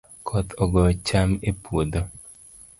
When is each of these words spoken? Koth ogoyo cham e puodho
Koth 0.27 0.51
ogoyo 0.63 0.93
cham 1.07 1.29
e 1.49 1.51
puodho 1.63 2.01